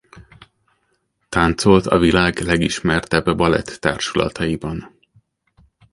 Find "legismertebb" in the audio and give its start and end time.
2.39-3.35